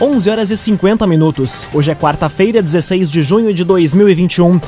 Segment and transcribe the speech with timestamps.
[0.00, 1.68] 11 horas e 50 minutos.
[1.74, 4.60] Hoje é quarta-feira, 16 de junho de 2021.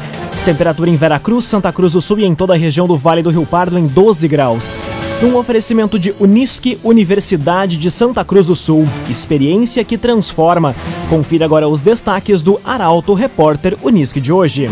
[0.44, 3.30] Temperatura em Veracruz, Santa Cruz do Sul e em toda a região do Vale do
[3.30, 4.76] Rio Pardo em 12 graus.
[5.22, 8.88] Um oferecimento de Unisque, Universidade de Santa Cruz do Sul.
[9.08, 10.74] Experiência que transforma.
[11.08, 14.68] Confira agora os destaques do Arauto Repórter Unisque de hoje.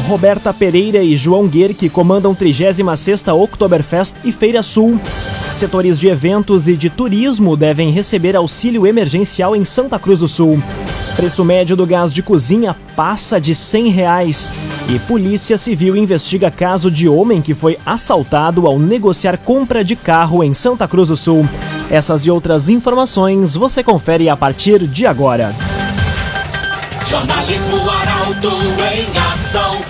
[0.00, 5.00] Roberta Pereira e João Guerque comandam 36ª Oktoberfest e Feira Sul.
[5.48, 10.62] Setores de eventos e de turismo devem receber auxílio emergencial em Santa Cruz do Sul.
[11.16, 14.54] Preço médio do gás de cozinha passa de 100 reais.
[14.88, 20.42] E Polícia Civil investiga caso de homem que foi assaltado ao negociar compra de carro
[20.42, 21.48] em Santa Cruz do Sul.
[21.90, 25.54] Essas e outras informações você confere a partir de agora.
[27.04, 28.50] Jornalismo Arauto
[28.94, 29.89] em ação.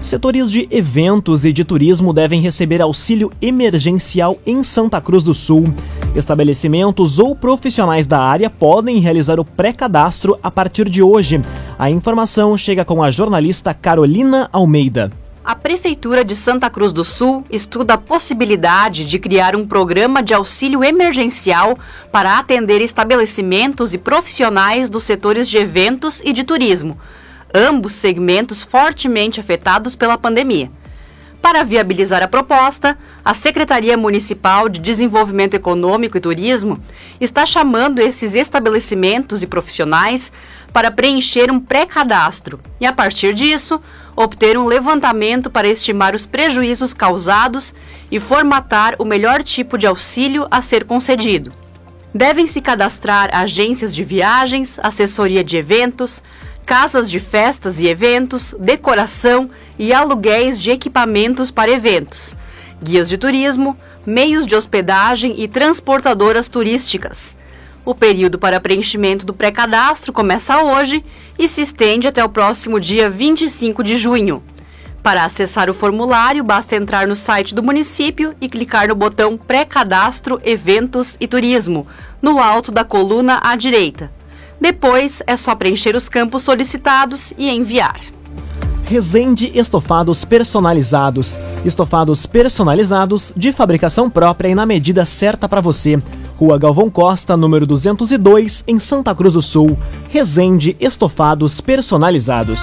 [0.00, 5.72] Setores de eventos e de turismo devem receber auxílio emergencial em Santa Cruz do Sul.
[6.16, 11.40] Estabelecimentos ou profissionais da área podem realizar o pré-cadastro a partir de hoje.
[11.78, 15.12] A informação chega com a jornalista Carolina Almeida
[15.48, 20.34] a Prefeitura de Santa Cruz do Sul estuda a possibilidade de criar um programa de
[20.34, 21.78] auxílio emergencial
[22.12, 26.98] para atender estabelecimentos e profissionais dos setores de eventos e de turismo,
[27.54, 30.70] ambos segmentos fortemente afetados pela pandemia.
[31.48, 36.78] Para viabilizar a proposta, a Secretaria Municipal de Desenvolvimento Econômico e Turismo
[37.18, 40.30] está chamando esses estabelecimentos e profissionais
[40.74, 43.80] para preencher um pré-cadastro e, a partir disso,
[44.14, 47.74] obter um levantamento para estimar os prejuízos causados
[48.10, 51.50] e formatar o melhor tipo de auxílio a ser concedido.
[52.14, 56.22] Devem se cadastrar agências de viagens, assessoria de eventos,
[56.68, 59.48] casas de festas e eventos, decoração
[59.78, 62.36] e aluguéis de equipamentos para eventos,
[62.82, 63.74] guias de turismo,
[64.04, 67.34] meios de hospedagem e transportadoras turísticas.
[67.86, 71.02] O período para preenchimento do pré-cadastro começa hoje
[71.38, 74.42] e se estende até o próximo dia 25 de junho.
[75.02, 80.38] Para acessar o formulário, basta entrar no site do município e clicar no botão Pré-Cadastro
[80.44, 81.86] Eventos e Turismo,
[82.20, 84.17] no alto da coluna à direita.
[84.60, 88.00] Depois é só preencher os campos solicitados e enviar.
[88.84, 91.38] Resende Estofados Personalizados.
[91.64, 96.00] Estofados personalizados de fabricação própria e na medida certa para você.
[96.36, 99.78] Rua Galvão Costa, número 202, em Santa Cruz do Sul.
[100.08, 102.62] Resende Estofados Personalizados.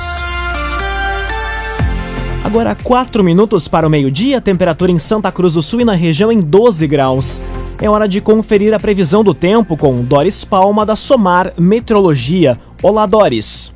[2.44, 6.32] Agora 4 minutos para o meio-dia, temperatura em Santa Cruz do Sul e na região
[6.32, 7.42] em 12 graus.
[7.82, 12.58] É hora de conferir a previsão do tempo com Doris Palma da Somar Meteorologia.
[12.82, 13.75] Olá, Doris.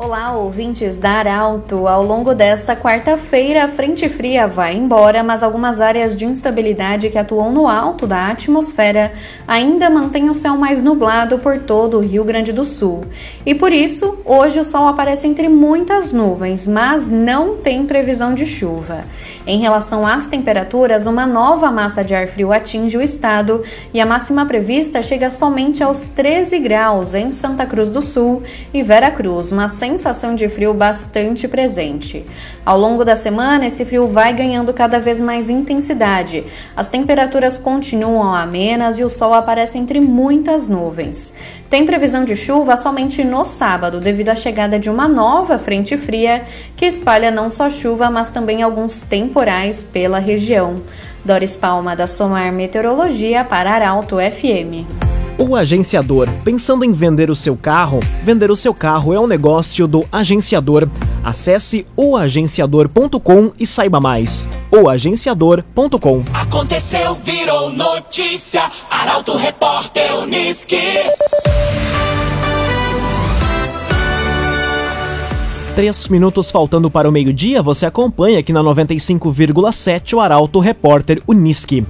[0.00, 1.88] Olá, ouvintes da Arauto.
[1.88, 7.18] Ao longo desta quarta-feira, a frente fria vai embora, mas algumas áreas de instabilidade que
[7.18, 9.12] atuam no alto da atmosfera
[9.44, 13.00] ainda mantêm o céu mais nublado por todo o Rio Grande do Sul.
[13.44, 18.46] E por isso, hoje o sol aparece entre muitas nuvens, mas não tem previsão de
[18.46, 19.04] chuva.
[19.44, 24.06] Em relação às temperaturas, uma nova massa de ar frio atinge o estado e a
[24.06, 29.50] máxima prevista chega somente aos 13 graus em Santa Cruz do Sul e Vera Cruz,
[29.50, 32.24] uma sensação de frio bastante presente.
[32.64, 36.44] Ao longo da semana, esse frio vai ganhando cada vez mais intensidade.
[36.76, 41.32] As temperaturas continuam amenas e o sol aparece entre muitas nuvens.
[41.70, 46.44] Tem previsão de chuva somente no sábado, devido à chegada de uma nova frente fria
[46.76, 50.76] que espalha não só chuva, mas também alguns temporais pela região.
[51.24, 55.17] Doris Palma, da Somar Meteorologia, para Arauto FM.
[55.38, 56.28] O agenciador.
[56.42, 58.00] Pensando em vender o seu carro?
[58.24, 60.88] Vender o seu carro é um negócio do agenciador.
[61.22, 64.48] Acesse oagenciador.com e saiba mais.
[64.72, 66.24] oagenciador.com.
[66.34, 68.68] Aconteceu, virou notícia.
[68.90, 70.76] Arauto Repórter Uniski.
[75.76, 81.86] Três minutos faltando para o meio-dia, você acompanha aqui na 95,7 o Arauto Repórter Uniski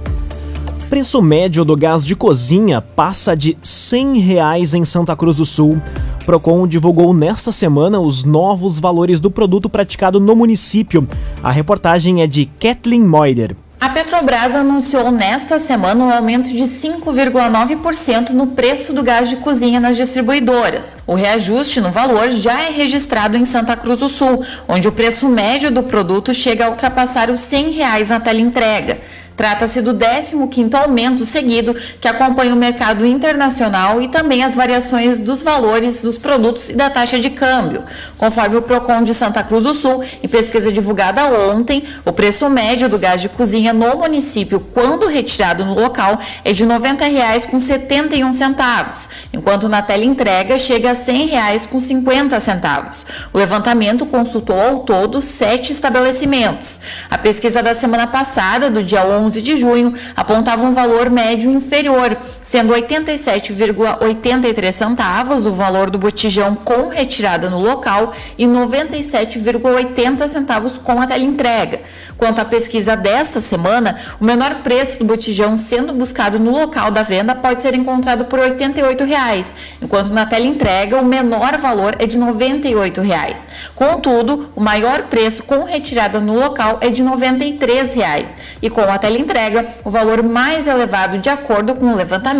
[0.89, 5.79] preço médio do gás de cozinha passa de 100 reais em Santa Cruz do Sul.
[6.25, 11.07] Procon divulgou nesta semana os novos valores do produto praticado no município.
[11.43, 13.55] A reportagem é de Kathleen Moider.
[13.79, 19.79] A Petrobras anunciou nesta semana um aumento de 5,9% no preço do gás de cozinha
[19.79, 20.97] nas distribuidoras.
[21.07, 25.29] O reajuste no valor já é registrado em Santa Cruz do Sul, onde o preço
[25.29, 28.99] médio do produto chega a ultrapassar os 100 reais na tela entrega.
[29.39, 35.41] Trata-se do 15º aumento seguido que acompanha o mercado internacional e também as variações dos
[35.41, 37.85] valores dos produtos e da taxa de câmbio.
[38.17, 42.89] Conforme o Procon de Santa Cruz do Sul, em pesquisa divulgada ontem, o preço médio
[42.89, 49.69] do gás de cozinha no município, quando retirado no local, é de R$ 90,71, enquanto
[49.69, 53.05] na tela entrega chega a R$ 100,50.
[53.31, 56.81] O levantamento consultou ao todo sete estabelecimentos.
[57.09, 61.51] A pesquisa da semana passada, do dia 11 11 de junho apontava um valor médio
[61.51, 62.17] inferior,
[62.49, 70.99] sendo 87,83 centavos o valor do botijão com retirada no local e 97,80 centavos com
[70.99, 71.81] a teleentrega.
[72.17, 77.03] Quanto à pesquisa desta semana, o menor preço do botijão sendo buscado no local da
[77.03, 82.17] venda pode ser encontrado por 88 reais, enquanto na teleentrega o menor valor é de
[82.17, 83.47] 98 reais.
[83.75, 88.97] Contudo, o maior preço com retirada no local é de 93 reais, e com a
[88.97, 92.38] teleentrega, o valor mais elevado de acordo com o levantamento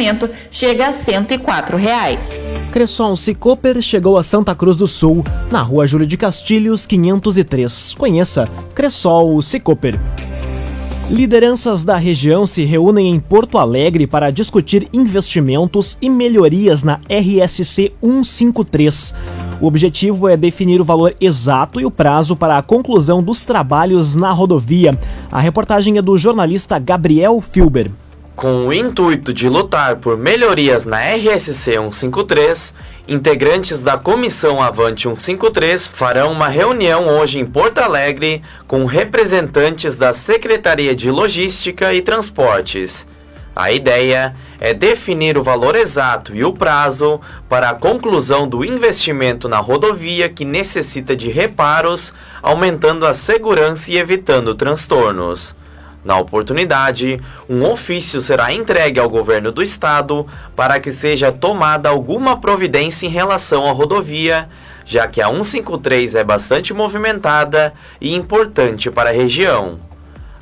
[0.50, 2.42] chega a 104 reais.
[2.72, 7.96] Cresson Cicoper chegou a Santa Cruz do Sul, na rua Júlio de Castilhos, 503.
[7.96, 10.00] Conheça Cressol Cicoper.
[11.10, 17.92] Lideranças da região se reúnem em Porto Alegre para discutir investimentos e melhorias na RSC
[18.00, 19.16] 153.
[19.60, 24.14] O objetivo é definir o valor exato e o prazo para a conclusão dos trabalhos
[24.14, 24.98] na rodovia.
[25.32, 27.92] A reportagem é do jornalista Gabriel Filber.
[28.40, 32.74] Com o intuito de lutar por melhorias na RSC 153,
[33.06, 40.14] integrantes da Comissão Avante 153 farão uma reunião hoje em Porto Alegre com representantes da
[40.14, 43.06] Secretaria de Logística e Transportes.
[43.54, 47.20] A ideia é definir o valor exato e o prazo
[47.50, 53.98] para a conclusão do investimento na rodovia que necessita de reparos, aumentando a segurança e
[53.98, 55.59] evitando transtornos.
[56.04, 60.26] Na oportunidade, um ofício será entregue ao governo do estado
[60.56, 64.48] para que seja tomada alguma providência em relação à rodovia,
[64.86, 69.80] já que a 153 é bastante movimentada e importante para a região.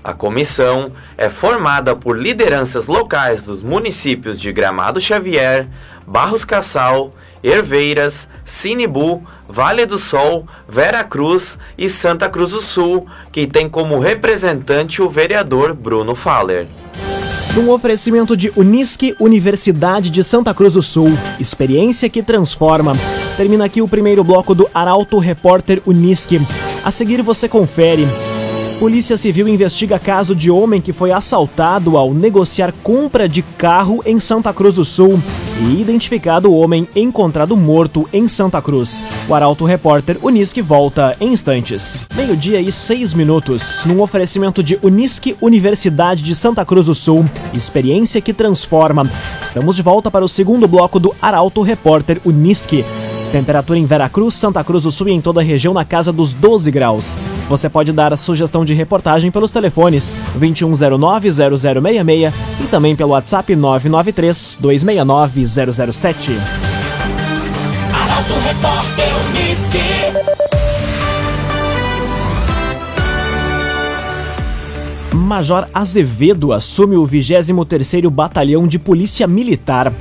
[0.03, 5.67] A comissão é formada por lideranças locais dos municípios de Gramado Xavier,
[6.05, 7.11] Barros Cassal,
[7.43, 13.99] Herveiras, Sinibu, Vale do Sol, Vera Cruz e Santa Cruz do Sul, que tem como
[13.99, 16.67] representante o vereador Bruno Faller.
[17.57, 21.09] Um oferecimento de Unisque Universidade de Santa Cruz do Sul.
[21.39, 22.91] Experiência que transforma.
[23.35, 26.39] Termina aqui o primeiro bloco do Arauto Repórter Unisque.
[26.83, 28.07] A seguir você confere.
[28.79, 34.19] Polícia Civil investiga caso de homem que foi assaltado ao negociar compra de carro em
[34.19, 35.19] Santa Cruz do Sul
[35.61, 39.03] e identificado o homem encontrado morto em Santa Cruz.
[39.27, 42.05] O Arauto Repórter Unisque volta em instantes.
[42.15, 47.25] Meio-dia e seis minutos, num oferecimento de Unisque Universidade de Santa Cruz do Sul.
[47.53, 49.09] Experiência que transforma.
[49.41, 52.85] Estamos de volta para o segundo bloco do Arauto Repórter Unisque.
[53.31, 56.33] Temperatura em Veracruz, Santa Cruz do Sul e em toda a região na casa dos
[56.33, 57.17] 12 graus.
[57.49, 66.31] Você pode dar a sugestão de reportagem pelos telefones 2109-0066 e também pelo WhatsApp 993-269-007.
[67.93, 69.07] Arauto Repórter.
[75.27, 79.91] Major Azevedo assume o 23º Batalhão de Polícia Militar.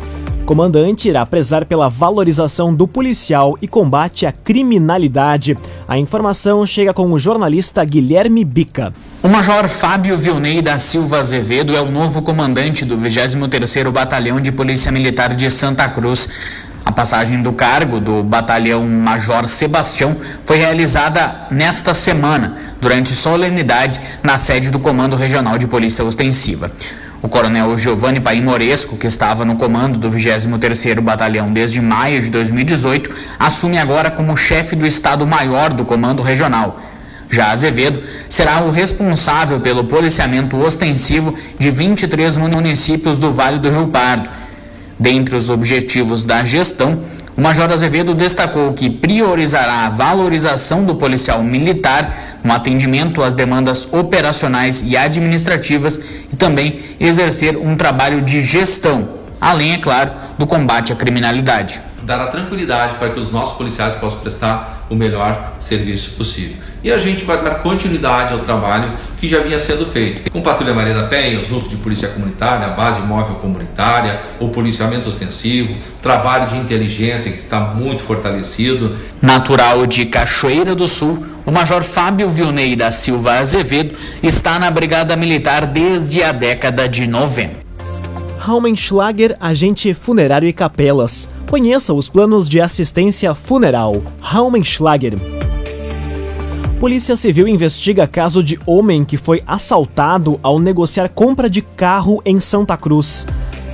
[0.46, 5.58] Comandante irá prezar pela valorização do policial e combate à criminalidade.
[5.88, 8.94] A informação chega com o jornalista Guilherme Bica.
[9.24, 14.52] O Major Fábio Vilney da Silva Azevedo é o novo comandante do 23º Batalhão de
[14.52, 16.28] Polícia Militar de Santa Cruz.
[16.84, 24.38] A passagem do cargo do batalhão Major Sebastião foi realizada nesta semana, durante solenidade, na
[24.38, 26.70] sede do Comando Regional de Polícia Ostensiva.
[27.22, 32.30] O coronel Giovanni Paim Moresco, que estava no comando do 23º Batalhão desde maio de
[32.30, 36.80] 2018, assume agora como chefe do Estado-Maior do Comando Regional.
[37.28, 43.88] Já Azevedo será o responsável pelo policiamento ostensivo de 23 municípios do Vale do Rio
[43.88, 44.28] Pardo.
[44.98, 47.02] Dentre os objetivos da gestão,
[47.36, 53.88] o Major Azevedo destacou que priorizará a valorização do policial militar no atendimento às demandas
[53.92, 55.98] operacionais e administrativas
[56.32, 59.08] e também exercer um trabalho de gestão,
[59.40, 61.82] além, é claro, do combate à criminalidade.
[62.04, 66.56] Dará tranquilidade para que os nossos policiais possam prestar o melhor serviço possível.
[66.86, 70.30] E a gente vai dar continuidade ao trabalho que já vinha sendo feito.
[70.30, 74.50] Com Patrulha Maria da Penha, os núcleos de polícia comunitária, a base móvel comunitária, o
[74.50, 78.94] policiamento ostensivo, trabalho de inteligência que está muito fortalecido.
[79.20, 85.16] Natural de Cachoeira do Sul, o Major Fábio Vilney da Silva Azevedo está na Brigada
[85.16, 87.66] Militar desde a década de 90.
[88.38, 91.28] Raumenschlager, agente funerário e capelas.
[91.50, 94.04] Conheça os planos de assistência funeral.
[94.20, 95.14] Raumenschlager.
[96.78, 102.38] Polícia Civil investiga caso de homem que foi assaltado ao negociar compra de carro em
[102.38, 103.26] Santa Cruz.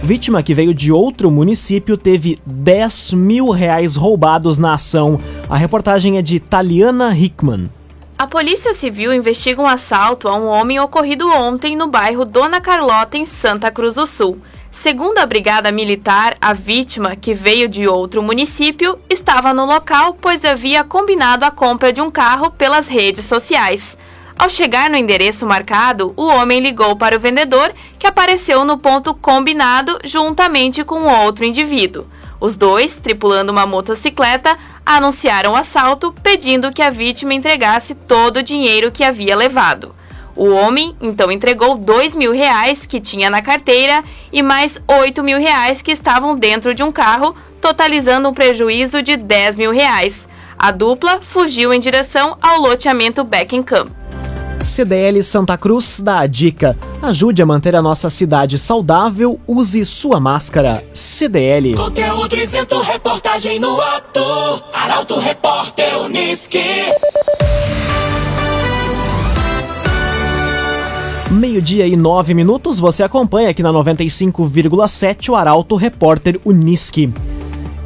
[0.05, 5.19] Vítima que veio de outro município teve 10 mil reais roubados na ação.
[5.49, 7.69] A reportagem é de Taliana Hickman.
[8.17, 13.19] A Polícia Civil investiga um assalto a um homem ocorrido ontem no bairro Dona Carlota,
[13.19, 14.39] em Santa Cruz do Sul.
[14.73, 20.45] Segundo a Brigada Militar, a vítima, que veio de outro município, estava no local pois
[20.47, 23.99] havia combinado a compra de um carro pelas redes sociais.
[24.37, 29.15] Ao chegar no endereço marcado, o homem ligou para o vendedor, que apareceu no ponto
[29.15, 32.07] combinado juntamente com outro indivíduo.
[32.41, 38.43] Os dois, tripulando uma motocicleta, anunciaram o assalto, pedindo que a vítima entregasse todo o
[38.43, 39.95] dinheiro que havia levado.
[40.35, 45.39] O homem então entregou dois mil reais que tinha na carteira e mais oito mil
[45.39, 50.29] reais que estavam dentro de um carro, totalizando um prejuízo de 10 mil reais.
[50.59, 54.03] A dupla fugiu em direção ao loteamento Beckenham.
[54.63, 56.79] CDL Santa Cruz dá a dica.
[57.03, 60.83] Ajude a manter a nossa cidade saudável, use sua máscara.
[60.93, 61.75] CDL.
[61.75, 64.23] Conteúdo isento, reportagem no ato.
[64.73, 66.63] Arauto Repórter Unisque.
[71.63, 77.15] Meio-dia e nove minutos, você acompanha aqui na 95,7 o Arauto Repórter Unisque.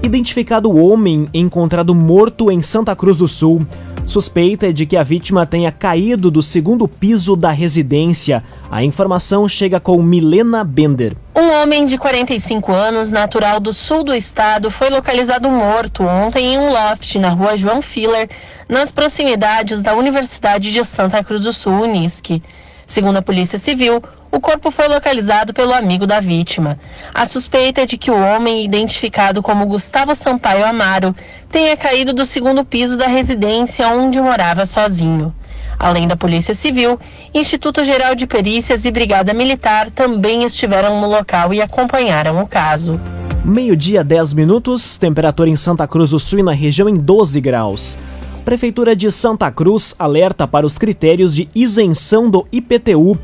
[0.03, 3.67] Identificado o homem encontrado morto em Santa Cruz do Sul.
[4.07, 8.43] Suspeita é de que a vítima tenha caído do segundo piso da residência.
[8.71, 11.15] A informação chega com Milena Bender.
[11.37, 16.59] Um homem de 45 anos, natural do sul do estado, foi localizado morto ontem em
[16.59, 18.31] um loft na rua João Filler,
[18.71, 22.43] nas proximidades da Universidade de Santa Cruz do Sul, Unisque.
[22.87, 26.79] Segundo a Polícia Civil, o corpo foi localizado pelo amigo da vítima.
[27.13, 31.15] A suspeita é de que o homem, identificado como Gustavo Sampaio Amaro,
[31.51, 35.35] tenha caído do segundo piso da residência onde morava sozinho.
[35.79, 36.99] Além da Polícia Civil,
[37.35, 43.01] Instituto Geral de Perícias e Brigada Militar também estiveram no local e acompanharam o caso.
[43.45, 47.99] Meio-dia, 10 minutos, temperatura em Santa Cruz do Sul e na região em 12 graus.
[48.47, 53.19] Prefeitura de Santa Cruz alerta para os critérios de isenção do IPTU.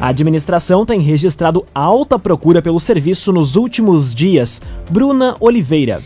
[0.00, 4.62] A administração tem registrado alta procura pelo serviço nos últimos dias.
[4.88, 6.00] Bruna Oliveira.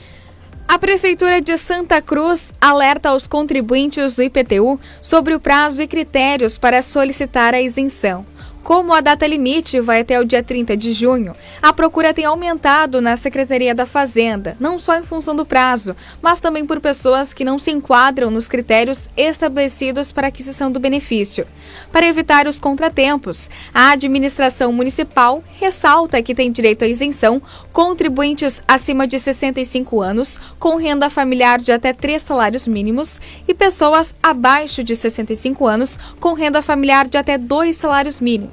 [0.67, 6.57] A Prefeitura de Santa Cruz alerta aos contribuintes do IPTU sobre o prazo e critérios
[6.57, 8.25] para solicitar a isenção.
[8.63, 13.01] Como a data limite vai até o dia 30 de junho, a procura tem aumentado
[13.01, 17.45] na Secretaria da Fazenda, não só em função do prazo, mas também por pessoas que
[17.45, 21.45] não se enquadram nos critérios estabelecidos para aquisição do benefício.
[21.91, 27.43] Para evitar os contratempos, a administração municipal ressalta que tem direito à isenção
[27.73, 34.15] contribuintes acima de 65 anos, com renda familiar de até três salários mínimos, e pessoas
[34.23, 38.52] abaixo de 65 anos, com renda familiar de até dois salários mínimos.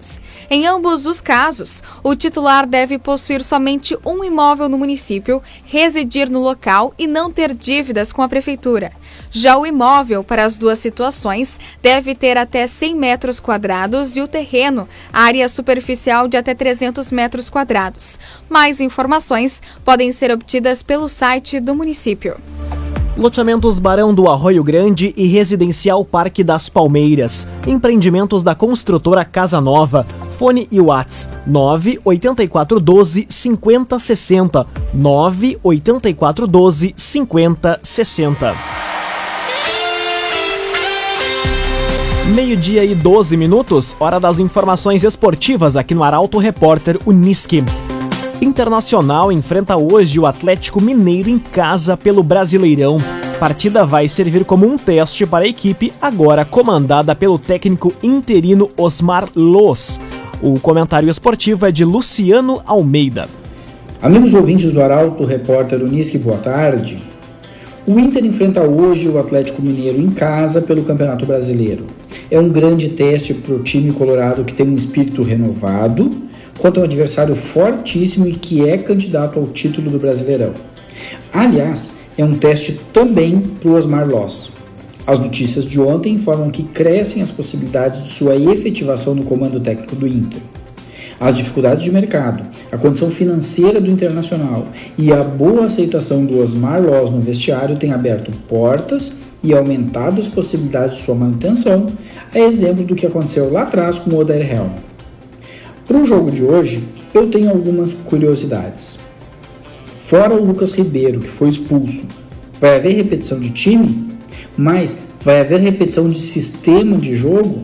[0.50, 6.40] Em ambos os casos, o titular deve possuir somente um imóvel no município, residir no
[6.40, 8.92] local e não ter dívidas com a prefeitura.
[9.32, 14.28] Já o imóvel, para as duas situações, deve ter até 100 metros quadrados e o
[14.28, 18.18] terreno, área superficial de até 300 metros quadrados.
[18.50, 22.38] Mais informações podem ser obtidas pelo site do município.
[23.20, 27.46] Loteamentos Barão do Arroio Grande e Residencial Parque das Palmeiras.
[27.68, 30.08] Empreendimentos da construtora Casa Nova.
[30.32, 34.66] Fone e Whats 98412 5060.
[34.94, 38.56] 98412 5060.
[42.34, 47.66] Meio-dia e 12 minutos, hora das informações esportivas aqui no Arauto Repórter Uniski.
[48.42, 52.98] Internacional enfrenta hoje o Atlético Mineiro em casa pelo Brasileirão.
[53.36, 58.70] A partida vai servir como um teste para a equipe, agora comandada pelo técnico interino
[58.78, 60.00] Osmar Los.
[60.42, 63.28] O comentário esportivo é de Luciano Almeida.
[64.02, 66.98] Amigos ouvintes do Arauto, repórter Unisque, boa tarde.
[67.86, 71.86] O Inter enfrenta hoje o Atlético Mineiro em casa pelo Campeonato Brasileiro.
[72.32, 76.29] É um grande teste para o time colorado que tem um espírito renovado
[76.60, 80.54] contra um adversário fortíssimo e que é candidato ao título do Brasileirão.
[81.34, 84.52] Aliás, é um teste também para o Osmar Loss.
[85.08, 89.96] As notícias de ontem informam que crescem as possibilidades de sua efetivação no comando técnico
[89.96, 90.42] do Inter.
[91.20, 94.68] As dificuldades de mercado, a condição financeira do Internacional
[94.98, 99.12] e a boa aceitação do Osmar Loss no vestiário têm aberto portas
[99.44, 101.88] e aumentado as possibilidades de sua manutenção,
[102.34, 104.89] a exemplo do que aconteceu lá atrás com o Oder Helm.
[105.90, 106.84] Para o jogo de hoje,
[107.16, 109.00] eu tenho algumas curiosidades.
[109.98, 112.04] Fora o Lucas Ribeiro, que foi expulso,
[112.62, 114.08] vai haver repetição de time,
[114.56, 117.64] mas vai haver repetição de sistema de jogo?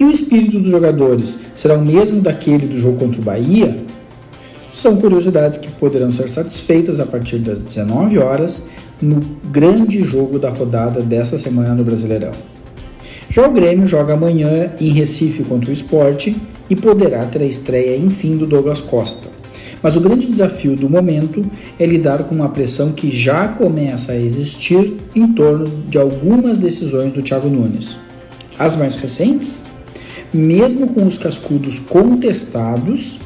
[0.00, 3.78] E o espírito dos jogadores será o mesmo daquele do jogo contra o Bahia?
[4.68, 8.64] São curiosidades que poderão ser satisfeitas a partir das 19 horas
[9.00, 9.20] no
[9.52, 12.32] grande jogo da rodada dessa semana no Brasileirão.
[13.30, 16.34] Já o Grêmio joga amanhã em Recife contra o Esporte
[16.68, 19.28] e poderá ter a estreia, enfim, do Douglas Costa.
[19.82, 21.44] Mas o grande desafio do momento
[21.78, 27.12] é lidar com uma pressão que já começa a existir em torno de algumas decisões
[27.12, 27.96] do Thiago Nunes.
[28.58, 29.62] As mais recentes,
[30.32, 33.18] mesmo com os cascudos contestados,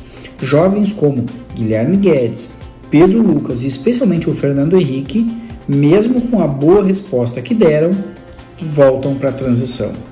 [0.42, 1.24] jovens como
[1.54, 2.50] Guilherme Guedes,
[2.90, 5.30] Pedro Lucas e especialmente o Fernando Henrique,
[5.68, 7.92] mesmo com a boa resposta que deram,
[8.60, 10.09] voltam para a transição.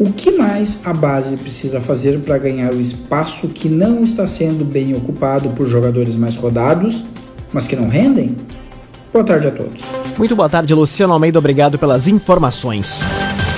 [0.00, 4.64] O que mais a base precisa fazer para ganhar o espaço que não está sendo
[4.64, 7.04] bem ocupado por jogadores mais rodados,
[7.52, 8.34] mas que não rendem?
[9.12, 9.82] Boa tarde a todos.
[10.16, 11.38] Muito boa tarde, Luciano Almeida.
[11.38, 13.02] Obrigado pelas informações.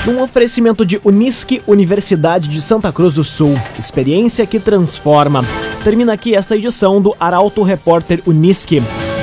[0.05, 3.55] Um oferecimento de Unisque, Universidade de Santa Cruz do Sul.
[3.79, 5.43] Experiência que transforma.
[5.85, 8.83] Termina aqui esta edição do Arauto Repórter Unisque.